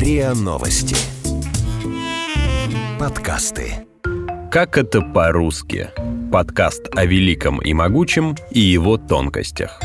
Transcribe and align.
РИА 0.00 0.32
Новости. 0.32 0.96
Подкасты. 2.98 3.86
Как 4.50 4.78
это 4.78 5.02
по-русски? 5.02 5.90
Подкаст 6.32 6.88
о 6.92 7.04
великом 7.04 7.60
и 7.60 7.74
могучем 7.74 8.34
и 8.50 8.60
его 8.60 8.96
тонкостях. 8.96 9.78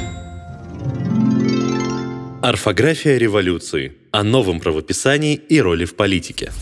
Орфография 2.41 3.17
революции. 3.17 3.97
О 4.11 4.23
новом 4.23 4.61
правописании 4.61 5.35
и 5.35 5.59
роли 5.59 5.83
в 5.83 5.97
политике. 5.97 6.53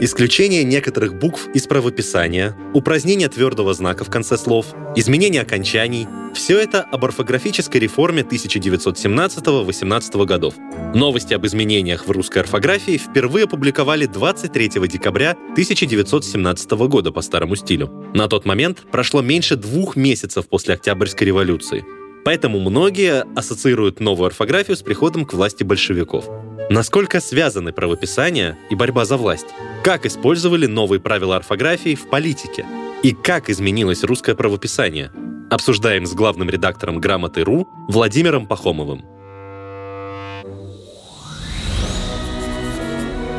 Исключение 0.00 0.64
некоторых 0.64 1.14
букв 1.14 1.48
из 1.54 1.68
правописания, 1.68 2.56
упразднение 2.74 3.28
твердого 3.28 3.74
знака 3.74 4.02
в 4.04 4.10
конце 4.10 4.36
слов, 4.36 4.74
изменение 4.96 5.42
окончаний– 5.42 6.08
все 6.34 6.58
это 6.58 6.82
об 6.82 7.04
орфографической 7.04 7.80
реформе 7.80 8.22
1917-18 8.22 10.26
годов. 10.26 10.54
Новости 10.94 11.32
об 11.32 11.46
изменениях 11.46 12.08
в 12.08 12.10
русской 12.10 12.40
орфографии 12.40 12.98
впервые 12.98 13.44
опубликовали 13.44 14.06
23 14.06 14.88
декабря 14.88 15.36
1917 15.52 16.70
года 16.72 17.12
по 17.12 17.22
старому 17.22 17.54
стилю. 17.54 17.86
На 18.14 18.26
тот 18.26 18.46
момент 18.46 18.82
прошло 18.90 19.22
меньше 19.22 19.54
двух 19.54 19.94
месяцев 19.94 20.48
после 20.48 20.74
Октябрьской 20.74 21.28
революции. 21.28 21.84
Поэтому 22.24 22.58
многие 22.58 23.24
ассоциируют 23.36 24.00
новую 24.00 24.26
орфографию 24.26 24.76
с 24.76 24.82
приходом 24.82 25.24
к 25.24 25.34
власти 25.34 25.62
большевиков. 25.62 26.28
Насколько 26.70 27.20
связаны 27.20 27.74
правописание 27.74 28.56
и 28.70 28.74
борьба 28.74 29.04
за 29.04 29.18
власть? 29.18 29.48
Как 29.82 30.06
использовали 30.06 30.64
новые 30.64 30.98
правила 30.98 31.36
орфографии 31.36 31.94
в 31.94 32.08
политике? 32.08 32.64
И 33.02 33.12
как 33.12 33.50
изменилось 33.50 34.02
русское 34.02 34.34
правописание? 34.34 35.12
Обсуждаем 35.50 36.06
с 36.06 36.14
главным 36.14 36.48
редактором 36.48 37.00
«Грамоты.ру» 37.00 37.68
Владимиром 37.86 38.46
Пахомовым. 38.46 39.04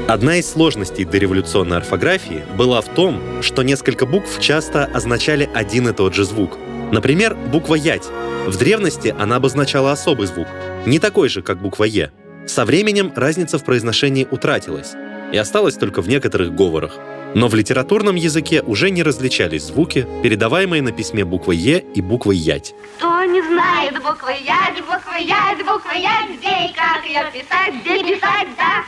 Одна 0.07 0.35
из 0.38 0.47
сложностей 0.47 1.03
дореволюционной 1.03 1.78
орфографии 1.78 2.44
была 2.55 2.80
в 2.81 2.94
том, 2.94 3.41
что 3.41 3.63
несколько 3.63 4.05
букв 4.05 4.39
часто 4.39 4.85
означали 4.85 5.50
один 5.52 5.88
и 5.88 5.94
тот 5.94 6.13
же 6.13 6.25
звук. 6.25 6.59
Например, 6.91 7.35
буква 7.52 7.73
«ять». 7.73 8.07
В 8.45 8.55
древности 8.55 9.16
она 9.17 9.38
обозначала 9.38 9.91
особый 9.91 10.28
звук, 10.28 10.47
не 10.85 11.00
такой 11.00 11.30
же, 11.30 11.41
как 11.41 11.59
буква 11.59 11.85
«е». 11.85 12.11
Со 12.47 12.63
временем 12.65 13.11
разница 13.15 13.57
в 13.57 13.63
произношении 13.63 14.27
утратилась 14.29 14.93
и 15.31 15.38
осталась 15.38 15.75
только 15.75 16.01
в 16.01 16.07
некоторых 16.07 16.53
говорах. 16.53 16.93
Но 17.33 17.47
в 17.47 17.55
литературном 17.55 18.15
языке 18.15 18.61
уже 18.61 18.91
не 18.91 19.03
различались 19.03 19.63
звуки, 19.63 20.07
передаваемые 20.23 20.81
на 20.81 20.91
письме 20.91 21.25
буквой 21.25 21.57
«е» 21.57 21.83
и 21.93 22.01
буквой 22.01 22.38
«ять». 22.38 22.73
Кто 22.97 23.23
не 23.25 23.41
знает 23.41 23.95
буквы 23.95 24.31
«ять», 24.45 24.79
буквы 24.79 25.19
«ять», 25.19 25.57
буквы 25.66 25.97
«ять», 25.97 26.38
где 26.38 26.69
и 26.69 26.73
как 26.73 27.03
ее 27.05 27.25
писать, 27.33 27.73
где 27.81 28.16
писать, 28.16 28.47
да? 28.57 28.85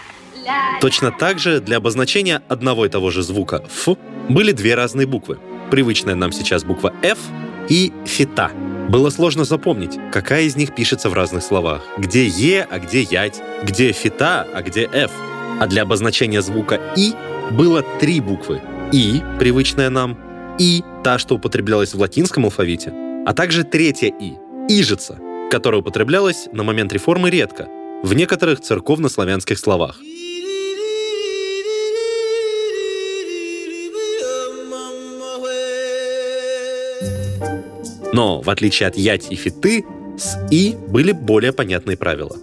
Точно 0.79 1.11
так 1.11 1.39
же 1.39 1.59
для 1.59 1.77
обозначения 1.77 2.41
одного 2.47 2.85
и 2.85 2.89
того 2.89 3.11
же 3.11 3.21
звука 3.21 3.65
«ф» 3.65 3.97
были 4.29 4.53
две 4.53 4.75
разные 4.75 5.07
буквы. 5.07 5.39
Привычная 5.71 6.15
нам 6.15 6.31
сейчас 6.31 6.63
буква 6.63 6.93
«ф» 7.01 7.17
и 7.67 7.91
«фита». 8.05 8.51
Было 8.89 9.09
сложно 9.09 9.43
запомнить, 9.43 9.99
какая 10.13 10.43
из 10.43 10.55
них 10.55 10.73
пишется 10.73 11.09
в 11.09 11.13
разных 11.13 11.43
словах. 11.43 11.81
Где 11.97 12.25
«е», 12.25 12.65
а 12.69 12.79
где 12.79 13.01
«ять», 13.01 13.41
где 13.63 13.91
«фита», 13.91 14.47
а 14.53 14.61
где 14.61 14.83
«ф». 14.85 15.11
А 15.59 15.67
для 15.67 15.81
обозначения 15.81 16.41
звука 16.41 16.79
«и» 16.95 17.13
было 17.51 17.83
три 17.99 18.21
буквы. 18.21 18.61
«и», 18.93 19.21
привычная 19.39 19.89
нам, 19.89 20.17
«и», 20.57 20.83
та, 21.03 21.17
что 21.17 21.35
употреблялась 21.35 21.93
в 21.93 21.99
латинском 21.99 22.45
алфавите, 22.45 22.93
а 23.25 23.33
также 23.33 23.65
третья 23.65 24.07
«и», 24.07 24.35
«ижица», 24.69 25.19
которая 25.51 25.81
употреблялась 25.81 26.47
на 26.53 26.63
момент 26.63 26.93
реформы 26.93 27.29
редко, 27.29 27.67
в 28.03 28.13
некоторых 28.13 28.61
церковно-славянских 28.61 29.59
словах. 29.59 29.99
Но, 38.17 38.41
в 38.41 38.49
отличие 38.49 38.87
от 38.87 38.97
ять 38.97 39.27
и 39.29 39.35
фиты, 39.35 39.85
с 40.17 40.39
«и» 40.49 40.75
были 40.87 41.11
более 41.11 41.53
понятные 41.53 41.97
правила. 41.97 42.35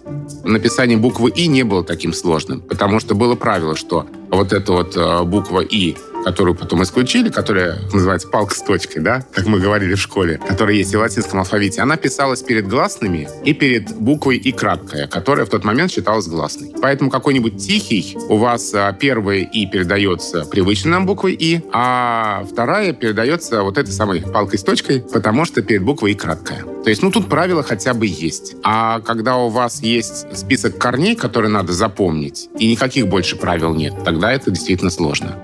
Написание 0.45 0.97
буквы 0.97 1.31
«и» 1.31 1.47
не 1.47 1.63
было 1.63 1.83
таким 1.83 2.13
сложным, 2.13 2.61
потому 2.61 3.01
что 3.01 3.13
было 3.13 3.35
правило, 3.35 3.75
что 3.75 4.05
вот 4.31 4.53
эта 4.53 4.71
вот 4.71 4.95
э, 4.95 5.23
буква 5.23 5.59
«и», 5.59 5.97
которую 6.25 6.55
потом 6.55 6.81
исключили, 6.81 7.29
которая 7.29 7.77
называется 7.93 8.27
палка 8.27 8.55
с 8.55 8.61
точкой, 8.63 8.99
да, 9.01 9.23
как 9.31 9.45
мы 9.45 9.59
говорили 9.59 9.93
в 9.93 10.01
школе, 10.01 10.41
которая 10.45 10.75
есть 10.75 10.91
и 10.91 10.97
в 10.97 10.99
латинском 10.99 11.39
алфавите, 11.39 11.81
она 11.81 11.97
писалась 11.97 12.41
перед 12.41 12.67
гласными 12.67 13.29
и 13.43 13.53
перед 13.53 13.95
буквой 13.95 14.37
«и» 14.37 14.51
краткая, 14.51 15.05
которая 15.05 15.45
в 15.45 15.49
тот 15.49 15.63
момент 15.63 15.91
считалась 15.91 16.27
гласной. 16.27 16.73
Поэтому 16.81 17.11
какой-нибудь 17.11 17.57
тихий 17.57 18.17
у 18.27 18.37
вас 18.37 18.73
а, 18.73 18.91
первое 18.91 19.41
«и» 19.41 19.67
передается 19.67 20.45
привычной 20.45 20.91
нам 20.91 21.05
буквой 21.05 21.33
«и», 21.33 21.61
а 21.71 22.43
вторая 22.51 22.93
передается 22.93 23.61
вот 23.61 23.77
этой 23.77 23.91
самой 23.91 24.21
палкой 24.21 24.57
с 24.57 24.63
точкой, 24.63 25.01
потому 25.01 25.45
что 25.45 25.61
перед 25.61 25.83
буквой 25.83 26.13
«и» 26.13 26.15
краткая. 26.15 26.63
То 26.83 26.89
есть, 26.89 27.03
ну, 27.03 27.11
тут 27.11 27.29
правила 27.29 27.61
хотя 27.61 27.93
бы 27.93 28.07
есть. 28.07 28.55
А 28.63 28.99
когда 29.01 29.37
у 29.37 29.49
вас 29.49 29.81
есть 29.81 30.35
список 30.35 30.77
корней, 30.79 31.15
которые 31.15 31.51
надо 31.51 31.71
запомнить, 31.71 32.49
и 32.57 32.71
никаких 32.71 33.07
больше 33.07 33.35
правил 33.35 33.75
нет, 33.75 33.93
тогда 34.03 34.31
это 34.31 34.49
действительно 34.49 34.91
сложно. 34.91 35.35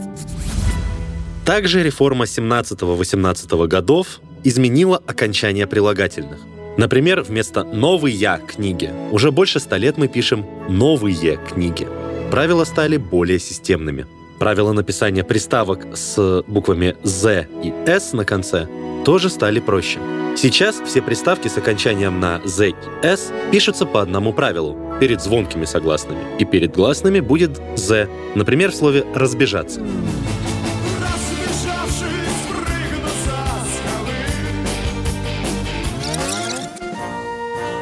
Также 1.46 1.82
реформа 1.82 2.26
17-18 2.26 3.68
годов 3.68 4.20
изменила 4.44 5.02
окончание 5.08 5.66
прилагательных. 5.66 6.40
Например, 6.78 7.22
вместо 7.22 7.64
«новые 7.64 8.40
книги» 8.48 8.92
уже 9.12 9.32
больше 9.32 9.60
ста 9.60 9.78
лет 9.78 9.98
мы 9.98 10.08
пишем 10.08 10.46
«новые 10.70 11.38
книги». 11.50 11.88
Правила 12.30 12.64
стали 12.64 12.98
более 12.98 13.40
системными. 13.40 14.06
Правила 14.40 14.72
написания 14.72 15.24
приставок 15.24 15.86
с 15.96 16.44
буквами 16.48 16.96
«з» 17.04 17.48
и 17.64 17.74
«с» 17.86 18.14
на 18.14 18.24
конце 18.24 18.68
тоже 19.04 19.30
стали 19.30 19.60
проще. 19.60 20.00
Сейчас 20.38 20.82
все 20.86 21.02
приставки 21.02 21.50
с 21.50 21.58
окончанием 21.58 22.20
на 22.20 22.40
«з» 22.46 22.70
и 22.70 22.76
«с» 23.04 23.32
пишутся 23.52 23.86
по 23.86 24.02
одному 24.02 24.32
правилу. 24.32 24.78
Перед 25.00 25.22
звонкими 25.22 25.66
согласными 25.66 26.22
и 26.40 26.46
перед 26.46 26.74
гласными 26.74 27.20
будет 27.20 27.60
«з», 27.76 28.08
например, 28.36 28.72
в 28.72 28.76
слове 28.76 29.04
«разбежаться». 29.14 29.82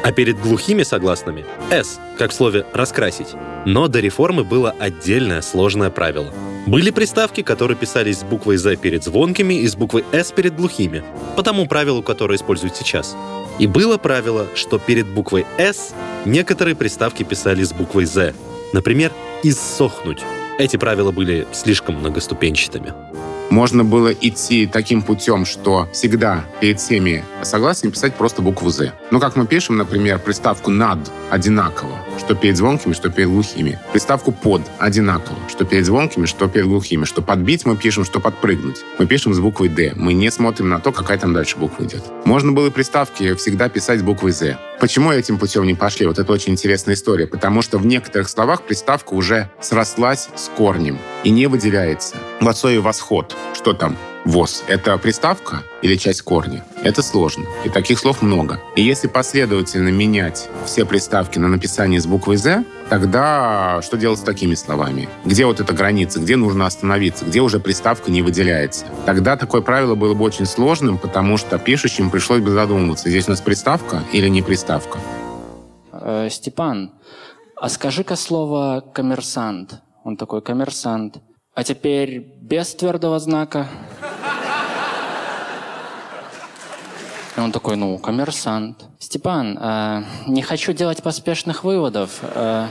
А 0.02 0.12
перед 0.12 0.40
глухими 0.40 0.82
согласными— 0.82 1.44
«с», 1.70 2.00
как 2.18 2.30
в 2.30 2.34
слове 2.34 2.64
«раскрасить». 2.72 3.34
Но 3.66 3.88
до 3.88 4.00
реформы 4.00 4.44
было 4.44 4.74
отдельное 4.78 5.42
сложное 5.42 5.90
правило. 5.90 6.32
Были 6.66 6.90
приставки, 6.90 7.42
которые 7.42 7.76
писались 7.76 8.20
с 8.20 8.22
буквой 8.22 8.56
«з» 8.56 8.76
перед 8.76 9.04
звонкими 9.04 9.54
и 9.54 9.68
с 9.68 9.76
буквой 9.76 10.04
«с» 10.12 10.32
перед 10.32 10.56
глухими, 10.56 11.04
по 11.36 11.42
тому 11.42 11.66
правилу, 11.66 12.02
которое 12.02 12.36
используют 12.36 12.76
сейчас. 12.76 13.16
И 13.58 13.66
было 13.66 13.98
правило, 13.98 14.46
что 14.54 14.78
перед 14.78 15.06
буквой 15.06 15.44
«с» 15.58 15.94
некоторые 16.24 16.74
приставки 16.74 17.22
писали 17.22 17.62
с 17.62 17.72
буквой 17.72 18.06
«з». 18.06 18.34
Например, 18.72 19.12
«иссохнуть». 19.42 20.22
Эти 20.58 20.76
правила 20.76 21.10
были 21.10 21.46
слишком 21.52 21.96
многоступенчатыми. 21.96 22.94
Можно 23.50 23.84
было 23.84 24.12
идти 24.12 24.66
таким 24.66 25.02
путем, 25.02 25.44
что 25.44 25.88
всегда 25.92 26.44
перед 26.60 26.78
всеми 26.78 27.24
согласиями 27.42 27.92
писать 27.92 28.14
просто 28.14 28.42
букву 28.42 28.70
«з». 28.70 28.92
Ну, 29.10 29.18
как 29.18 29.34
мы 29.34 29.44
пишем, 29.44 29.76
например, 29.76 30.20
приставку 30.20 30.70
«над» 30.70 30.98
одинаково, 31.30 31.98
что 32.18 32.36
перед 32.36 32.56
звонкими, 32.56 32.92
что 32.92 33.10
перед 33.10 33.28
глухими. 33.28 33.80
Приставку 33.92 34.30
«под» 34.30 34.62
одинаково, 34.78 35.36
что 35.48 35.64
перед 35.64 35.84
звонкими, 35.84 36.26
что 36.26 36.46
перед 36.48 36.66
глухими. 36.66 37.04
Что 37.04 37.22
подбить 37.22 37.66
мы 37.66 37.76
пишем, 37.76 38.04
что 38.04 38.20
подпрыгнуть. 38.20 38.78
Мы 38.98 39.06
пишем 39.06 39.34
с 39.34 39.40
буквой 39.40 39.68
«д». 39.68 39.94
Мы 39.96 40.12
не 40.12 40.30
смотрим 40.30 40.68
на 40.68 40.78
то, 40.78 40.92
какая 40.92 41.18
там 41.18 41.32
дальше 41.32 41.56
буква 41.56 41.84
идет. 41.84 42.04
Можно 42.24 42.52
было 42.52 42.70
приставки 42.70 43.34
всегда 43.34 43.68
писать 43.68 43.98
с 43.98 44.02
буквой 44.02 44.30
«з». 44.30 44.56
Почему 44.80 45.12
этим 45.12 45.38
путем 45.38 45.66
не 45.66 45.74
пошли? 45.74 46.06
Вот 46.06 46.18
это 46.18 46.32
очень 46.32 46.52
интересная 46.52 46.94
история. 46.94 47.26
Потому 47.26 47.60
что 47.60 47.76
в 47.76 47.84
некоторых 47.84 48.30
словах 48.30 48.62
приставка 48.62 49.12
уже 49.12 49.50
срослась 49.60 50.30
с 50.34 50.48
корнем 50.56 50.98
и 51.24 51.30
не 51.30 51.46
выделяется. 51.46 52.16
В 52.40 52.52
слове 52.52 52.80
«восход» 52.80 53.36
что 53.54 53.74
там? 53.74 53.96
ВОЗ. 54.24 54.64
Это 54.68 54.96
приставка 54.98 55.62
или 55.82 55.96
часть 55.96 56.22
корня? 56.22 56.64
Это 56.82 57.02
сложно. 57.02 57.46
И 57.64 57.68
таких 57.68 57.98
слов 57.98 58.22
много. 58.22 58.60
И 58.76 58.82
если 58.82 59.06
последовательно 59.06 59.88
менять 59.88 60.48
все 60.66 60.84
приставки 60.84 61.38
на 61.38 61.48
написание 61.48 62.00
с 62.00 62.06
буквой 62.06 62.36
«З», 62.36 62.64
тогда 62.88 63.80
что 63.82 63.96
делать 63.96 64.18
с 64.18 64.22
такими 64.22 64.54
словами? 64.54 65.08
Где 65.24 65.46
вот 65.46 65.60
эта 65.60 65.72
граница? 65.72 66.20
Где 66.20 66.36
нужно 66.36 66.66
остановиться? 66.66 67.24
Где 67.24 67.40
уже 67.40 67.60
приставка 67.60 68.10
не 68.10 68.22
выделяется? 68.22 68.86
Тогда 69.06 69.36
такое 69.36 69.62
правило 69.62 69.94
было 69.94 70.14
бы 70.14 70.24
очень 70.24 70.46
сложным, 70.46 70.98
потому 70.98 71.36
что 71.36 71.58
пишущим 71.58 72.10
пришлось 72.10 72.40
бы 72.40 72.50
задумываться, 72.50 73.08
здесь 73.08 73.26
у 73.28 73.30
нас 73.30 73.40
приставка 73.40 74.02
или 74.12 74.28
не 74.28 74.42
приставка. 74.42 74.98
Э, 75.92 76.28
Степан, 76.30 76.92
а 77.56 77.68
скажи-ка 77.68 78.16
слово 78.16 78.84
«коммерсант». 78.94 79.80
Он 80.04 80.16
такой 80.16 80.40
«коммерсант». 80.42 81.18
А 81.54 81.64
теперь 81.64 82.20
без 82.40 82.74
твердого 82.74 83.18
знака. 83.18 83.66
И 87.36 87.40
он 87.40 87.52
такой, 87.52 87.76
ну, 87.76 87.98
коммерсант. 87.98 88.84
Степан, 88.98 89.58
э, 89.60 90.02
не 90.26 90.42
хочу 90.42 90.72
делать 90.72 91.02
поспешных 91.02 91.64
выводов. 91.64 92.18
Э, 92.22 92.66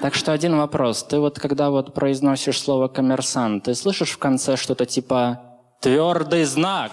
Так 0.00 0.14
что 0.14 0.32
один 0.32 0.56
вопрос. 0.56 1.02
Ты 1.04 1.18
вот 1.18 1.38
когда 1.38 1.70
вот 1.70 1.94
произносишь 1.94 2.60
слово 2.60 2.88
коммерсант, 2.88 3.64
ты 3.64 3.74
слышишь 3.74 4.10
в 4.10 4.18
конце 4.18 4.56
что-то 4.56 4.86
типа 4.86 5.40
«твердый 5.80 6.44
знак»? 6.44 6.92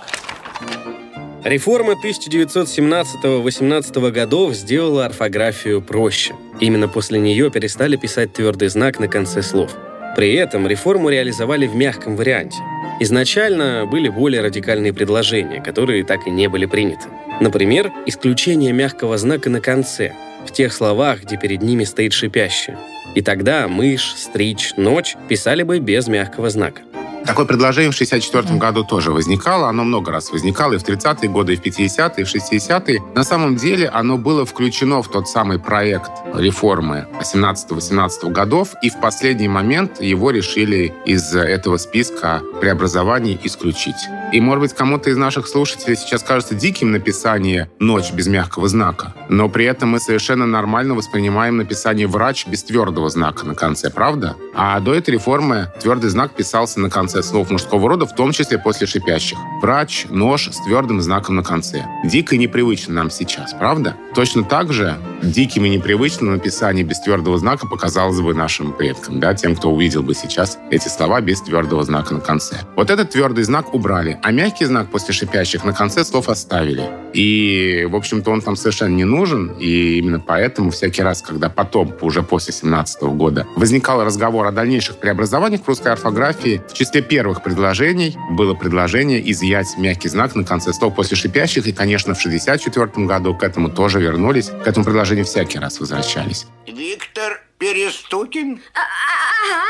Реформа 1.43 1.93
1917-18 1.93 4.11
годов 4.11 4.53
сделала 4.53 5.05
орфографию 5.05 5.81
проще. 5.81 6.35
Именно 6.61 6.87
после 6.87 7.19
нее 7.19 7.49
перестали 7.49 7.97
писать 7.97 8.33
твердый 8.33 8.69
знак 8.69 8.99
на 8.99 9.07
конце 9.07 9.41
слов. 9.41 9.75
При 10.15 10.35
этом 10.35 10.67
реформу 10.67 11.09
реализовали 11.09 11.65
в 11.65 11.75
мягком 11.75 12.15
варианте. 12.15 12.57
Изначально 12.99 13.87
были 13.87 14.09
более 14.09 14.41
радикальные 14.41 14.93
предложения, 14.93 15.61
которые 15.61 16.03
так 16.03 16.27
и 16.27 16.29
не 16.29 16.47
были 16.47 16.67
приняты. 16.67 17.07
Например, 17.39 17.91
исключение 18.05 18.73
мягкого 18.73 19.17
знака 19.17 19.49
на 19.49 19.59
конце, 19.59 20.13
в 20.45 20.51
тех 20.51 20.71
словах, 20.71 21.23
где 21.23 21.37
перед 21.37 21.63
ними 21.63 21.83
стоит 21.83 22.13
шипящее. 22.13 22.77
И 23.15 23.21
тогда 23.21 23.67
мышь, 23.67 24.13
стричь, 24.15 24.73
ночь 24.77 25.15
писали 25.27 25.63
бы 25.63 25.79
без 25.79 26.07
мягкого 26.07 26.49
знака. 26.49 26.81
Такое 27.25 27.45
предложение 27.45 27.91
в 27.91 27.95
1964 27.95 28.59
году 28.59 28.83
тоже 28.83 29.11
возникало. 29.11 29.69
Оно 29.69 29.83
много 29.83 30.11
раз 30.11 30.31
возникало 30.31 30.73
и 30.73 30.77
в 30.77 30.83
30-е 30.83 31.29
годы, 31.29 31.53
и 31.53 31.55
в 31.55 31.61
50-е, 31.61 32.13
и 32.17 32.23
в 32.23 32.27
60-е. 32.27 33.03
На 33.15 33.23
самом 33.23 33.55
деле 33.55 33.87
оно 33.87 34.17
было 34.17 34.45
включено 34.45 35.01
в 35.01 35.07
тот 35.07 35.27
самый 35.27 35.59
проект 35.59 36.11
реформы 36.35 37.07
17-18 37.21 38.31
годов, 38.31 38.69
и 38.81 38.89
в 38.89 38.99
последний 38.99 39.47
момент 39.47 40.01
его 40.01 40.31
решили 40.31 40.93
из 41.05 41.35
этого 41.35 41.77
списка 41.77 42.41
преобразований 42.59 43.39
исключить. 43.43 43.95
И, 44.31 44.39
может 44.39 44.61
быть, 44.61 44.73
кому-то 44.73 45.09
из 45.09 45.17
наших 45.17 45.47
слушателей 45.47 45.95
сейчас 45.97 46.23
кажется 46.23 46.55
диким 46.55 46.91
написание 46.91 47.69
«ночь» 47.79 48.11
без 48.11 48.27
мягкого 48.27 48.67
знака, 48.67 49.13
но 49.29 49.49
при 49.49 49.65
этом 49.65 49.89
мы 49.89 49.99
совершенно 49.99 50.45
нормально 50.45 50.95
воспринимаем 50.95 51.57
написание 51.57 52.07
«врач» 52.07 52.47
без 52.47 52.63
твердого 52.63 53.09
знака 53.09 53.45
на 53.45 53.55
конце, 53.55 53.89
правда? 53.89 54.35
А 54.55 54.79
до 54.79 54.93
этой 54.93 55.11
реформы 55.11 55.67
твердый 55.81 56.09
знак 56.09 56.31
писался 56.31 56.79
на 56.79 56.89
конце 56.89 57.10
конце 57.11 57.27
слов 57.27 57.49
мужского 57.49 57.89
рода, 57.89 58.05
в 58.05 58.15
том 58.15 58.31
числе 58.31 58.57
после 58.57 58.87
шипящих. 58.87 59.37
Врач, 59.61 60.05
нож 60.09 60.47
с 60.47 60.63
твердым 60.63 61.01
знаком 61.01 61.35
на 61.35 61.43
конце. 61.43 61.85
Дико 62.05 62.37
непривычно 62.37 62.93
нам 62.93 63.11
сейчас, 63.11 63.53
правда? 63.53 63.95
Точно 64.15 64.43
так 64.43 64.71
же 64.71 64.97
диким 65.21 65.65
и 65.65 65.69
непривычным 65.69 66.31
написание 66.31 66.85
без 66.85 66.99
твердого 67.01 67.37
знака 67.37 67.67
показалось 67.67 68.19
бы 68.21 68.33
нашим 68.33 68.71
предкам, 68.71 69.19
да, 69.19 69.33
тем, 69.33 69.55
кто 69.55 69.71
увидел 69.71 70.03
бы 70.03 70.13
сейчас 70.15 70.57
эти 70.71 70.87
слова 70.87 71.19
без 71.21 71.41
твердого 71.41 71.83
знака 71.83 72.13
на 72.13 72.21
конце. 72.21 72.55
Вот 72.75 72.89
этот 72.89 73.11
твердый 73.11 73.43
знак 73.43 73.73
убрали, 73.73 74.17
а 74.23 74.31
мягкий 74.31 74.65
знак 74.65 74.89
после 74.89 75.13
шипящих 75.13 75.65
на 75.65 75.73
конце 75.73 76.05
слов 76.05 76.29
оставили. 76.29 76.89
И, 77.13 77.87
в 77.91 77.95
общем-то, 77.95 78.31
он 78.31 78.41
там 78.41 78.55
совершенно 78.55 78.95
не 78.95 79.03
нужен, 79.03 79.51
и 79.59 79.97
именно 79.97 80.19
поэтому 80.19 80.71
всякий 80.71 81.03
раз, 81.03 81.21
когда 81.21 81.49
потом, 81.49 81.93
уже 82.01 82.23
после 82.23 82.53
17 82.53 83.03
года, 83.03 83.45
возникал 83.55 84.03
разговор 84.03 84.47
о 84.47 84.51
дальнейших 84.51 84.97
преобразованиях 84.97 85.61
в 85.61 85.67
русской 85.67 85.91
орфографии, 85.91 86.61
в 86.69 86.73
числе 86.73 87.00
первых 87.03 87.43
предложений 87.43 88.17
было 88.31 88.53
предложение 88.53 89.29
изъять 89.31 89.77
мягкий 89.77 90.09
знак 90.09 90.35
на 90.35 90.43
конце 90.43 90.73
слов 90.73 90.95
после 90.95 91.17
шипящих, 91.17 91.67
и, 91.67 91.73
конечно, 91.73 92.13
в 92.13 92.21
64 92.21 93.05
году 93.05 93.35
к 93.35 93.43
этому 93.43 93.69
тоже 93.69 93.99
вернулись, 93.99 94.49
к 94.49 94.67
этому 94.67 94.85
предложению 94.85 95.25
всякий 95.25 95.59
раз 95.59 95.79
возвращались. 95.79 96.47
Виктор 96.67 97.43
Перестукин? 97.57 98.61
А, 98.73 98.79
ага. 98.79 99.63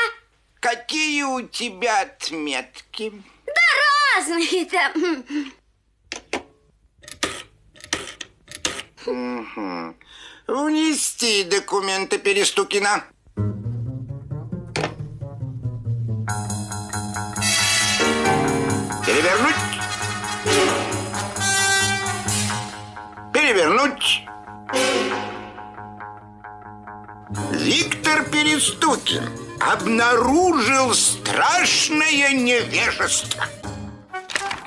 Какие 0.60 1.24
у 1.24 1.42
тебя 1.42 2.02
отметки? 2.02 3.12
Да 3.46 3.54
разные 4.16 4.66
там. 4.66 5.24
Угу. 9.06 9.96
Внести 10.48 11.44
документы 11.44 12.20
Перестукина. 12.20 13.04
Перевернуть. 23.82 24.24
Виктор 27.54 28.26
Перестукин 28.30 29.24
обнаружил 29.60 30.94
страшное 30.94 32.34
невежество. 32.34 33.46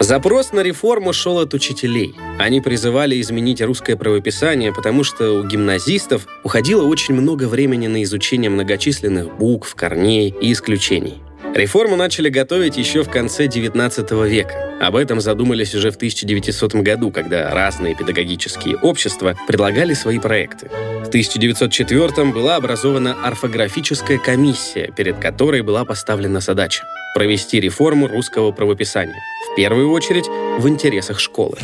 Запрос 0.00 0.52
на 0.52 0.60
реформу 0.60 1.12
шел 1.12 1.38
от 1.38 1.54
учителей. 1.54 2.14
Они 2.38 2.60
призывали 2.60 3.20
изменить 3.20 3.62
русское 3.62 3.96
правописание, 3.96 4.72
потому 4.72 5.04
что 5.04 5.32
у 5.32 5.44
гимназистов 5.44 6.26
уходило 6.42 6.84
очень 6.84 7.14
много 7.14 7.48
времени 7.48 7.86
на 7.86 8.02
изучение 8.02 8.50
многочисленных 8.50 9.36
букв, 9.36 9.74
корней 9.74 10.34
и 10.40 10.52
исключений. 10.52 11.22
Реформу 11.54 11.94
начали 11.94 12.30
готовить 12.30 12.76
еще 12.76 13.04
в 13.04 13.08
конце 13.08 13.46
XIX 13.46 14.28
века. 14.28 14.76
Об 14.80 14.96
этом 14.96 15.20
задумались 15.20 15.72
уже 15.76 15.92
в 15.92 15.96
1900 15.96 16.74
году, 16.74 17.12
когда 17.12 17.54
разные 17.54 17.94
педагогические 17.94 18.76
общества 18.76 19.36
предлагали 19.46 19.94
свои 19.94 20.18
проекты. 20.18 20.68
В 21.04 21.08
1904 21.08 22.24
была 22.32 22.56
образована 22.56 23.24
орфографическая 23.24 24.18
комиссия, 24.18 24.90
перед 24.96 25.20
которой 25.20 25.62
была 25.62 25.84
поставлена 25.84 26.40
задача 26.40 26.82
провести 27.14 27.60
реформу 27.60 28.08
русского 28.08 28.50
правописания, 28.50 29.20
в 29.52 29.54
первую 29.54 29.92
очередь 29.92 30.26
в 30.58 30.68
интересах 30.68 31.20
школы. 31.20 31.58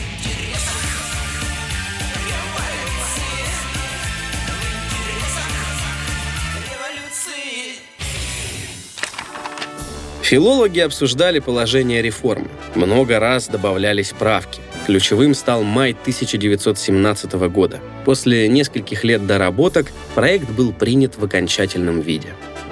Филологи 10.31 10.79
обсуждали 10.79 11.41
положение 11.41 12.03
реформы. 12.03 12.47
Много 12.77 13.19
раз 13.19 13.49
добавлялись 13.49 14.13
правки. 14.17 14.61
Ключевым 14.87 15.35
стал 15.35 15.65
май 15.65 15.91
1917 15.91 17.33
года. 17.49 17.81
После 18.05 18.47
нескольких 18.47 19.03
лет 19.03 19.27
доработок 19.27 19.89
проект 20.15 20.49
был 20.49 20.73
принят 20.73 21.19
в 21.19 21.25
окончательном 21.25 22.01
виде 22.01 22.29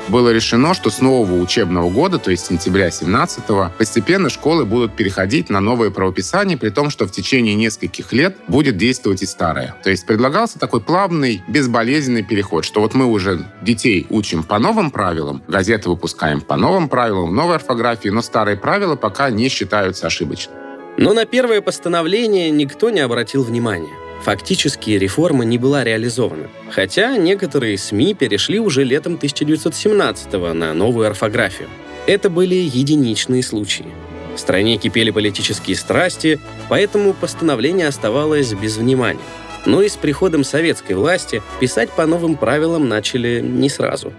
было 0.09 0.31
решено, 0.31 0.75
что 0.75 0.91
с 0.91 1.01
нового 1.01 1.41
учебного 1.41 1.91
года, 1.91 2.19
то 2.19 2.31
есть 2.31 2.47
сентября 2.47 2.89
17-го, 2.89 3.73
постепенно 3.79 4.31
школы 4.31 4.65
будут 4.65 4.97
переходить 4.97 5.51
на 5.51 5.61
новое 5.61 5.91
правописание, 5.91 6.57
при 6.57 6.71
том, 6.71 6.91
что 6.91 7.07
в 7.07 7.13
течение 7.13 7.55
нескольких 7.55 8.13
лет 8.13 8.37
будет 8.49 8.77
действовать 8.77 9.23
и 9.23 9.27
старое. 9.27 9.75
То 9.83 9.91
есть 9.91 10.07
предлагался 10.07 10.59
такой 10.59 10.81
плавный, 10.81 11.43
безболезненный 11.49 12.23
переход, 12.23 12.65
что 12.65 12.81
вот 12.81 12.95
мы 12.95 13.07
уже 13.07 13.47
детей 13.63 14.07
учим 14.11 14.43
по 14.43 14.59
новым 14.59 14.91
правилам, 14.91 15.43
газеты 15.49 15.89
выпускаем 15.89 16.41
по 16.41 16.57
новым 16.57 16.89
правилам, 16.89 17.35
новой 17.35 17.57
орфографии, 17.57 18.09
но 18.09 18.23
старые 18.23 18.57
правила 18.57 18.97
пока 18.97 19.31
не 19.31 19.49
считаются 19.49 20.07
ошибочными. 20.07 20.59
Но 20.99 21.13
на 21.13 21.27
первое 21.27 21.61
постановление 21.61 22.51
никто 22.51 22.91
не 22.91 23.01
обратил 23.01 23.45
внимания. 23.45 24.08
Фактически 24.23 24.91
реформа 24.91 25.45
не 25.45 25.59
была 25.59 25.85
реализована, 25.85 26.49
хотя 26.71 27.17
некоторые 27.17 27.79
СМИ 27.79 28.15
перешли 28.15 28.59
уже 28.59 28.85
летом 28.85 29.15
1917-го 29.15 30.53
на 30.53 30.75
новую 30.75 31.07
орфографию. 31.07 31.69
Это 32.07 32.29
были 32.31 32.55
единичные 32.55 33.43
случаи. 33.43 33.87
В 34.35 34.41
стране 34.41 34.77
кипели 34.77 35.11
политические 35.11 35.77
страсти, 35.77 36.41
поэтому 36.69 37.13
постановление 37.13 37.89
оставалось 37.89 38.53
без 38.55 38.77
внимания. 38.77 39.21
Но 39.67 39.83
и 39.83 39.89
с 39.89 39.97
приходом 39.97 40.45
советской 40.45 40.93
власти 40.93 41.43
писать 41.61 41.91
по 41.91 42.07
новым 42.07 42.37
правилам 42.37 42.89
начали 42.89 43.41
не 43.41 43.69
сразу. 43.69 44.13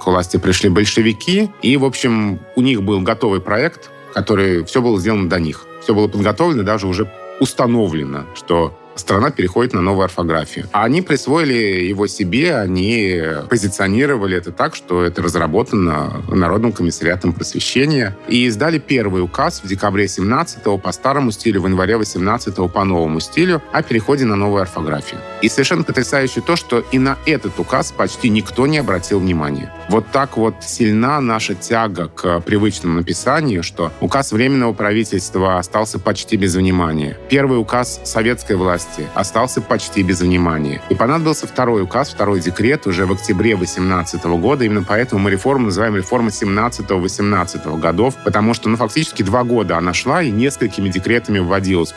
К 0.00 0.06
власти 0.06 0.38
пришли 0.38 0.70
большевики, 0.70 1.50
и, 1.62 1.76
в 1.76 1.84
общем, 1.84 2.40
у 2.56 2.62
них 2.62 2.82
был 2.82 3.00
готовый 3.00 3.40
проект, 3.40 3.90
который 4.14 4.64
все 4.64 4.80
было 4.80 4.98
сделано 4.98 5.28
до 5.28 5.38
них. 5.38 5.66
Все 5.82 5.94
было 5.94 6.08
подготовлено, 6.08 6.62
даже 6.62 6.86
уже 6.86 7.12
установлено, 7.40 8.26
что 8.34 8.78
страна 9.00 9.30
переходит 9.30 9.72
на 9.72 9.80
новую 9.80 10.04
орфографию. 10.04 10.66
А 10.72 10.84
они 10.84 11.02
присвоили 11.02 11.84
его 11.84 12.06
себе, 12.06 12.56
они 12.56 13.22
позиционировали 13.48 14.36
это 14.36 14.52
так, 14.52 14.74
что 14.74 15.02
это 15.02 15.22
разработано 15.22 16.22
Народным 16.28 16.72
комиссариатом 16.72 17.32
просвещения. 17.32 18.16
И 18.28 18.46
издали 18.46 18.78
первый 18.78 19.22
указ 19.22 19.62
в 19.62 19.68
декабре 19.68 20.04
17-го 20.06 20.78
по 20.78 20.92
старому 20.92 21.32
стилю, 21.32 21.62
в 21.62 21.66
январе 21.66 21.94
18-го 21.94 22.68
по 22.68 22.84
новому 22.84 23.20
стилю 23.20 23.62
о 23.72 23.82
переходе 23.82 24.24
на 24.24 24.36
новую 24.36 24.62
орфографию. 24.62 25.20
И 25.42 25.48
совершенно 25.48 25.82
потрясающе 25.82 26.40
то, 26.40 26.56
что 26.56 26.84
и 26.92 26.98
на 26.98 27.18
этот 27.26 27.58
указ 27.58 27.92
почти 27.92 28.28
никто 28.28 28.66
не 28.66 28.78
обратил 28.78 29.20
внимания. 29.20 29.72
Вот 29.88 30.06
так 30.12 30.36
вот 30.36 30.54
сильна 30.60 31.20
наша 31.20 31.54
тяга 31.54 32.08
к 32.08 32.40
привычному 32.40 32.96
написанию, 32.96 33.62
что 33.62 33.92
указ 34.00 34.32
Временного 34.32 34.72
правительства 34.72 35.58
остался 35.58 35.98
почти 35.98 36.36
без 36.36 36.54
внимания. 36.54 37.16
Первый 37.28 37.58
указ 37.58 38.00
советской 38.04 38.56
власти 38.56 38.89
власти 38.90 39.08
остался 39.14 39.60
почти 39.60 40.02
без 40.02 40.20
внимания. 40.20 40.80
И 40.88 40.94
понадобился 40.94 41.46
второй 41.46 41.82
указ, 41.82 42.10
второй 42.10 42.40
декрет 42.40 42.86
уже 42.86 43.06
в 43.06 43.12
октябре 43.12 43.56
2018 43.56 44.24
года. 44.24 44.64
Именно 44.64 44.84
поэтому 44.86 45.20
мы 45.22 45.30
реформу 45.30 45.66
называем 45.66 45.96
реформа 45.96 46.28
17-18 46.28 47.78
годов, 47.78 48.16
потому 48.24 48.54
что 48.54 48.68
ну, 48.68 48.76
фактически 48.76 49.22
два 49.22 49.44
года 49.44 49.76
она 49.78 49.92
шла 49.92 50.22
и 50.22 50.30
несколькими 50.30 50.88
декретами 50.88 51.38
вводилась. 51.38 51.94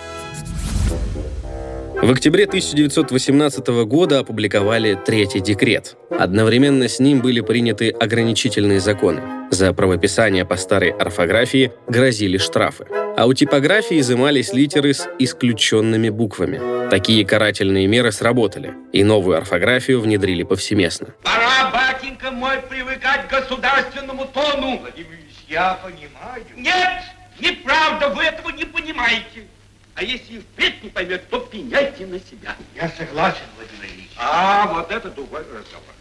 В 2.04 2.12
октябре 2.12 2.44
1918 2.44 3.66
года 3.86 4.20
опубликовали 4.20 5.00
третий 5.06 5.40
декрет. 5.40 5.96
Одновременно 6.10 6.90
с 6.90 7.00
ним 7.00 7.22
были 7.22 7.40
приняты 7.40 7.92
ограничительные 7.92 8.82
законы. 8.82 9.22
За 9.52 9.72
правописание 9.72 10.44
по 10.44 10.58
старой 10.58 10.90
орфографии 10.90 11.72
грозили 11.88 12.38
штрафы. 12.38 12.88
А 13.16 13.26
у 13.26 13.34
типографии 13.34 14.02
изымались 14.02 14.52
литеры 14.52 14.94
с 14.94 15.08
исключенными 15.18 16.10
буквами. 16.10 16.90
Такие 16.90 17.26
карательные 17.26 17.88
меры 17.88 18.12
сработали, 18.12 18.74
и 18.92 19.02
новую 19.06 19.38
орфографию 19.38 20.02
внедрили 20.02 20.44
повсеместно. 20.44 21.14
Пора, 21.24 21.72
батенька 21.72 22.32
мой, 22.32 22.58
привыкать 22.70 23.30
к 23.30 23.32
государственному 23.32 24.26
тону. 24.26 24.80
Владимир 24.80 25.20
я 25.48 25.80
понимаю. 25.82 26.44
Нет, 26.58 27.02
неправда, 27.40 28.10
вы 28.10 28.24
этого 28.24 28.50
не 28.50 28.66
понимаете. 28.66 29.48
А 29.96 30.04
если 30.04 30.36
и 30.36 30.40
впредь 30.40 30.84
не 30.84 30.90
поймет, 30.90 31.30
то 31.30 31.40
пеняйте 31.40 32.06
на 32.08 32.20
себя. 32.20 32.56
Я 32.76 32.90
согласен, 32.90 33.44
Владимир 33.58 33.96
Ильич. 33.96 34.10
А, 34.18 34.74
вот 34.74 34.92
это 34.92 35.10
другой 35.10 35.42
разговор. 35.42 35.94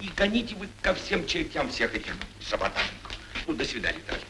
И 0.00 0.10
гоните 0.16 0.54
вы 0.56 0.68
ко 0.82 0.94
всем 0.94 1.26
чертям 1.26 1.70
всех 1.70 1.94
этих 1.94 2.12
саботажников. 2.40 3.16
Ну, 3.46 3.54
до 3.54 3.64
свидания, 3.64 3.98
товарищ 4.06 4.24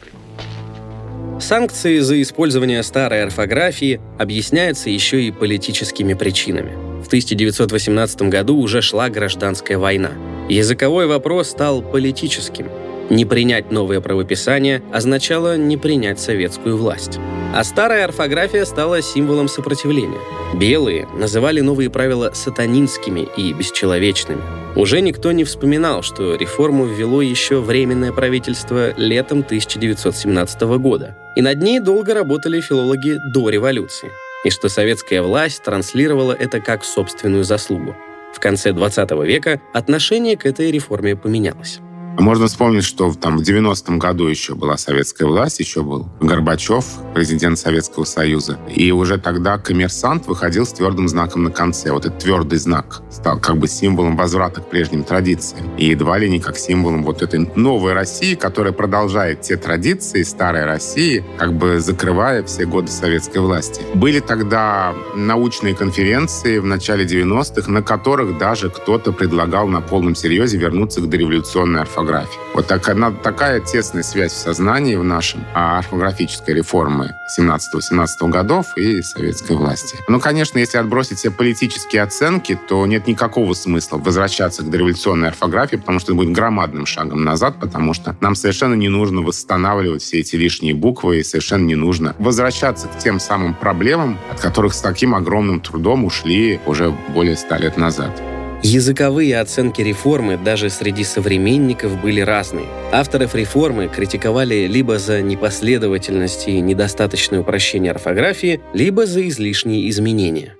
Санкции 1.43 1.99
за 1.99 2.19
использование 2.21 2.81
старой 2.81 3.23
орфографии 3.23 4.01
объясняются 4.17 4.89
еще 4.89 5.21
и 5.21 5.31
политическими 5.31 6.13
причинами. 6.13 7.03
В 7.03 7.07
1918 7.07 8.21
году 8.23 8.57
уже 8.57 8.81
шла 8.81 9.09
гражданская 9.09 9.77
война. 9.77 10.11
Языковой 10.49 11.07
вопрос 11.07 11.49
стал 11.49 11.81
политическим– 11.81 12.69
не 13.09 13.25
принять 13.25 13.71
новое 13.71 14.01
правописание 14.01 14.83
означало 14.91 15.57
не 15.57 15.77
принять 15.77 16.19
советскую 16.19 16.77
власть. 16.77 17.19
А 17.55 17.63
старая 17.63 18.03
орфография 18.03 18.65
стала 18.65 19.01
символом 19.01 19.47
сопротивления. 19.47 20.19
Белые 20.53 21.07
называли 21.15 21.61
новые 21.61 21.89
правила 21.89 22.31
сатанинскими 22.33 23.27
и 23.37 23.53
бесчеловечными. 23.53 24.41
Уже 24.75 25.01
никто 25.01 25.31
не 25.31 25.43
вспоминал, 25.43 26.03
что 26.03 26.35
реформу 26.35 26.85
ввело 26.85 27.21
еще 27.21 27.61
Временное 27.61 28.11
правительство 28.11 28.93
летом 28.97 29.39
1917 29.39 30.61
года. 30.77 31.15
И 31.35 31.41
над 31.41 31.61
ней 31.61 31.79
долго 31.79 32.13
работали 32.13 32.61
филологи 32.61 33.17
до 33.33 33.49
революции. 33.49 34.11
И 34.43 34.49
что 34.49 34.69
советская 34.69 35.21
власть 35.21 35.63
транслировала 35.63 36.33
это 36.33 36.59
как 36.59 36.83
собственную 36.83 37.43
заслугу. 37.43 37.95
В 38.33 38.39
конце 38.39 38.71
20 38.71 39.11
века 39.25 39.59
отношение 39.73 40.37
к 40.37 40.45
этой 40.45 40.69
реформе 40.69 41.15
поменялось. 41.15 41.79
Можно 42.19 42.47
вспомнить, 42.47 42.83
что 42.83 43.13
там 43.13 43.37
в 43.37 43.41
90-м 43.41 43.99
году 43.99 44.25
еще 44.25 44.55
была 44.55 44.75
советская 44.77 45.27
власть, 45.27 45.59
еще 45.59 45.83
был 45.83 46.09
Горбачев, 46.19 46.83
президент 47.13 47.59
Советского 47.59 48.05
Союза. 48.05 48.57
И 48.73 48.91
уже 48.91 49.19
тогда 49.19 49.59
коммерсант 49.59 50.25
выходил 50.25 50.65
с 50.65 50.73
твердым 50.73 51.07
знаком 51.07 51.43
на 51.43 51.51
конце. 51.51 51.91
Вот 51.91 52.07
этот 52.07 52.17
твердый 52.17 52.57
знак 52.57 53.03
стал 53.11 53.39
как 53.39 53.57
бы 53.57 53.67
символом 53.67 54.17
возврата 54.17 54.61
к 54.61 54.69
прежним 54.69 55.03
традициям. 55.03 55.75
И 55.77 55.89
едва 55.89 56.17
ли 56.17 56.27
не 56.27 56.39
как 56.39 56.57
символом 56.57 57.03
вот 57.03 57.21
этой 57.21 57.51
новой 57.55 57.93
России, 57.93 58.33
которая 58.33 58.73
продолжает 58.73 59.41
те 59.41 59.55
традиции 59.55 60.23
старой 60.23 60.65
России, 60.65 61.23
как 61.37 61.53
бы 61.53 61.79
закрывая 61.79 62.41
все 62.43 62.65
годы 62.65 62.87
советской 62.87 63.39
власти. 63.39 63.83
Были 63.93 64.21
тогда 64.21 64.95
научные 65.15 65.75
конференции 65.75 66.57
в 66.57 66.65
начале 66.65 67.05
90-х, 67.05 67.71
на 67.71 67.83
которых 67.83 68.39
даже 68.39 68.71
кто-то 68.71 69.11
предлагал 69.11 69.67
на 69.67 69.81
полном 69.81 70.15
серьезе 70.15 70.57
вернуться 70.57 70.99
к 71.01 71.09
дореволюционной 71.09 71.81
орфографии 71.81 72.06
орфографии. 72.07 72.39
Вот 72.53 72.67
такая, 72.67 73.11
такая 73.11 73.59
тесная 73.59 74.03
связь 74.03 74.31
в 74.31 74.37
сознании 74.37 74.95
в 74.95 75.03
нашем 75.03 75.45
а 75.53 75.77
орфографической 75.79 76.55
реформы 76.55 77.13
17-18 77.37 78.07
годов 78.29 78.65
и 78.75 79.01
советской 79.01 79.55
власти. 79.55 79.97
Ну, 80.07 80.19
конечно, 80.19 80.57
если 80.57 80.77
отбросить 80.77 81.19
все 81.19 81.31
политические 81.31 82.01
оценки, 82.01 82.59
то 82.67 82.85
нет 82.85 83.07
никакого 83.07 83.53
смысла 83.53 83.97
возвращаться 83.97 84.63
к 84.63 84.69
дореволюционной 84.69 85.29
орфографии, 85.29 85.75
потому 85.77 85.99
что 85.99 86.13
это 86.13 86.17
будет 86.17 86.31
громадным 86.31 86.85
шагом 86.85 87.23
назад, 87.23 87.59
потому 87.59 87.93
что 87.93 88.15
нам 88.21 88.35
совершенно 88.35 88.73
не 88.73 88.89
нужно 88.89 89.21
восстанавливать 89.21 90.01
все 90.01 90.19
эти 90.19 90.35
лишние 90.35 90.73
буквы 90.73 91.19
и 91.19 91.23
совершенно 91.23 91.65
не 91.65 91.75
нужно 91.75 92.15
возвращаться 92.19 92.87
к 92.87 92.97
тем 92.97 93.19
самым 93.19 93.53
проблемам, 93.53 94.17
от 94.31 94.39
которых 94.39 94.73
с 94.73 94.81
таким 94.81 95.15
огромным 95.15 95.59
трудом 95.59 96.05
ушли 96.05 96.59
уже 96.65 96.91
более 97.13 97.35
ста 97.35 97.57
лет 97.57 97.77
назад. 97.77 98.21
Языковые 98.63 99.39
оценки 99.39 99.81
реформы 99.81 100.37
даже 100.37 100.69
среди 100.69 101.03
современников 101.03 102.01
были 102.01 102.21
разные. 102.21 102.65
Авторов 102.91 103.35
реформы 103.35 103.87
критиковали 103.87 104.67
либо 104.67 104.97
за 104.97 105.21
непоследовательность 105.21 106.47
и 106.47 106.59
недостаточное 106.59 107.41
упрощение 107.41 107.91
орфографии, 107.91 108.59
либо 108.73 109.05
за 109.05 109.27
излишние 109.27 109.89
изменения. 109.89 110.55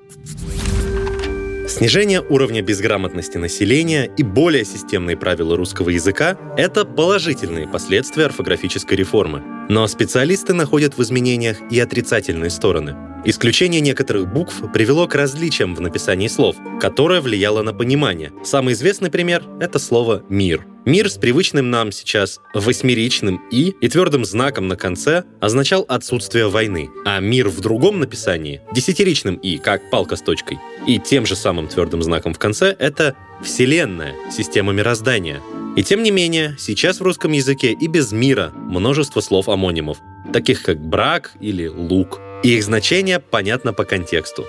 Снижение 1.67 2.21
уровня 2.21 2.61
безграмотности 2.61 3.37
населения 3.37 4.09
и 4.17 4.23
более 4.23 4.63
системные 4.63 5.17
правила 5.17 5.57
русского 5.57 5.89
языка— 5.89 6.37
это 6.57 6.85
положительные 6.85 7.67
последствия 7.67 8.25
орфографической 8.25 8.97
реформы. 8.97 9.43
Но 9.69 9.85
специалисты 9.87 10.53
находят 10.53 10.97
в 10.97 11.03
изменениях 11.03 11.57
и 11.69 11.79
отрицательные 11.79 12.49
стороны. 12.49 12.95
Исключение 13.29 13.81
некоторых 13.81 14.31
букв 14.31 14.55
привело 14.71 15.05
к 15.05 15.13
различиям 15.13 15.75
в 15.75 15.81
написании 15.81 16.29
слов, 16.29 16.55
которое 16.79 17.19
влияло 17.19 17.61
на 17.61 17.73
понимание. 17.73 18.31
Самый 18.41 18.73
известный 18.73 19.11
пример— 19.11 19.43
это 19.59 19.79
слово 19.79 20.23
«мир». 20.29 20.65
Мир 20.85 21.11
с 21.11 21.17
привычным 21.17 21.69
нам 21.69 21.91
сейчас 21.91 22.39
восьмеричным 22.53 23.41
«и» 23.51 23.75
и 23.81 23.89
твердым 23.89 24.23
знаком 24.23 24.69
на 24.69 24.77
конце 24.77 25.25
означал 25.41 25.83
отсутствие 25.89 26.47
войны, 26.47 26.89
а 27.03 27.19
мир 27.19 27.49
в 27.49 27.59
другом 27.59 27.99
написании, 27.99 28.61
десятиричным 28.71 29.35
«и», 29.35 29.57
как 29.57 29.89
палка 29.89 30.15
с 30.15 30.21
точкой, 30.21 30.57
и 30.87 30.97
тем 30.97 31.25
же 31.25 31.35
самым 31.35 31.67
твердым 31.67 32.01
знаком 32.01 32.33
в 32.33 32.39
конце— 32.39 32.73
это 32.79 33.13
Вселенная, 33.43 34.15
система 34.31 34.71
мироздания. 34.71 35.41
И 35.75 35.83
тем 35.83 36.01
не 36.01 36.11
менее, 36.11 36.55
сейчас 36.57 37.01
в 37.01 37.03
русском 37.03 37.33
языке 37.33 37.73
и 37.73 37.87
без 37.87 38.13
мира 38.13 38.53
множество 38.55 39.19
слов-амонимов, 39.19 39.97
таких 40.31 40.63
как 40.63 40.79
брак 40.79 41.33
или 41.41 41.67
лук— 41.67 42.21
и 42.43 42.55
их 42.55 42.63
значение 42.63 43.19
понятно 43.19 43.73
по 43.73 43.83
контексту. 43.83 44.45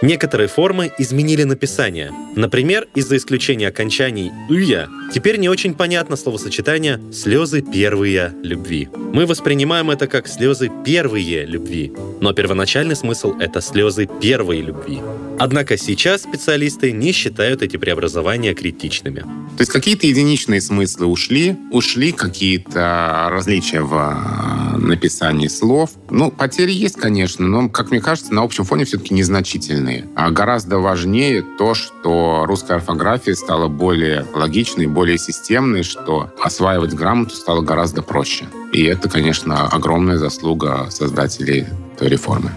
Некоторые 0.00 0.46
формы 0.46 0.92
изменили 0.98 1.42
написание. 1.42 2.12
Например, 2.36 2.86
из-за 2.94 3.16
исключения 3.16 3.66
окончаний 3.66 4.30
«ыя» 4.48 4.88
теперь 5.12 5.38
не 5.38 5.48
очень 5.48 5.74
понятно 5.74 6.14
словосочетание 6.14 7.00
«слезы 7.12 7.62
первые 7.62 8.32
любви». 8.44 8.88
Мы 9.12 9.26
воспринимаем 9.26 9.90
это 9.90 10.06
как 10.06 10.28
слезы 10.28 10.70
первые 10.84 11.46
любви, 11.46 11.92
но 12.20 12.32
первоначальный 12.32 12.94
смысл— 12.94 13.34
это 13.40 13.60
слезы 13.60 14.08
первой 14.20 14.60
любви. 14.60 15.00
Однако 15.40 15.76
сейчас 15.76 16.22
специалисты 16.22 16.92
не 16.92 17.10
считают 17.10 17.62
эти 17.62 17.76
преобразования 17.76 18.54
критичными. 18.54 19.20
То 19.20 19.62
есть 19.62 19.72
какие-то 19.72 20.06
единичные 20.06 20.60
смыслы 20.60 21.06
ушли, 21.06 21.56
ушли 21.72 22.12
какие-то 22.12 23.26
различия 23.32 23.80
в 23.80 23.94
э, 23.94 24.57
написании 24.86 25.48
слов. 25.48 25.90
Ну, 26.10 26.30
потери 26.30 26.72
есть, 26.72 26.96
конечно, 26.96 27.46
но, 27.46 27.68
как 27.68 27.90
мне 27.90 28.00
кажется, 28.00 28.34
на 28.34 28.42
общем 28.42 28.64
фоне 28.64 28.84
все-таки 28.84 29.14
незначительные. 29.14 30.06
А 30.14 30.30
гораздо 30.30 30.78
важнее 30.78 31.44
то, 31.58 31.74
что 31.74 32.44
русская 32.46 32.74
орфография 32.74 33.34
стала 33.34 33.68
более 33.68 34.26
логичной, 34.34 34.86
более 34.86 35.18
системной, 35.18 35.82
что 35.82 36.30
осваивать 36.42 36.94
грамоту 36.94 37.34
стало 37.34 37.62
гораздо 37.62 38.02
проще. 38.02 38.46
И 38.72 38.84
это, 38.84 39.08
конечно, 39.08 39.66
огромная 39.66 40.18
заслуга 40.18 40.88
создателей 40.90 41.66
той 41.98 42.08
реформы. 42.08 42.52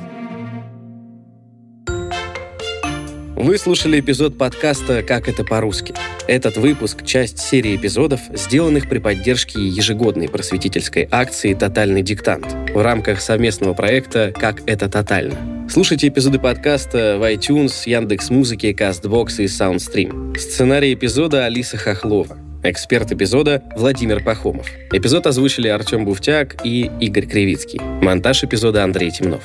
Вы 3.44 3.58
слушали 3.58 4.00
эпизод 4.00 4.38
подкаста 4.38 5.02
«Как 5.02 5.28
это 5.28 5.44
по-русски». 5.44 5.96
Этот 6.28 6.58
выпуск– 6.58 7.04
часть 7.06 7.40
серии 7.40 7.76
эпизодов, 7.76 8.20
сделанных 8.32 8.88
при 8.88 9.00
поддержке 9.00 9.60
ежегодной 9.60 10.30
просветительской 10.30 11.08
акции 11.10 11.56
«Тотальный 11.56 12.04
диктант» 12.04 12.46
в 12.72 12.80
рамках 12.80 13.20
совместного 13.20 13.74
проекта 13.74 14.32
«Как 14.38 14.62
это 14.68 14.88
тотально». 14.88 15.68
Слушайте 15.68 16.10
эпизоды 16.10 16.38
подкаста 16.38 17.18
в 17.18 17.24
iTunes, 17.24 17.74
Яндекс.Музыке, 17.88 18.74
Castbox 18.74 19.38
и 19.40 19.46
Soundstream. 19.46 20.38
Сценарий 20.38 20.94
эпизода 20.94 21.46
Алиса 21.46 21.78
Хохлова. 21.78 22.38
Эксперт 22.64 23.12
эпизода 23.12 23.64
Владимир 23.76 24.24
Пахомов. 24.24 24.68
Эпизод 24.94 25.26
озвучили 25.26 25.68
Артем 25.68 26.06
Буфтяк 26.06 26.64
и 26.64 26.92
Игорь 27.00 27.26
Кривицкий. 27.26 27.80
Монтаж 27.80 28.44
эпизода 28.44 28.84
Андрей 28.84 29.10
Темнов. 29.10 29.42